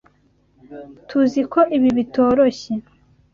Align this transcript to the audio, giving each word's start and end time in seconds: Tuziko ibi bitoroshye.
Tuziko 1.07 1.59
ibi 1.75 1.89
bitoroshye. 1.97 2.73